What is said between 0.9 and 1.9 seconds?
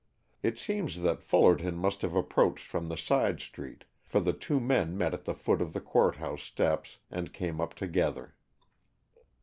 that Fullerton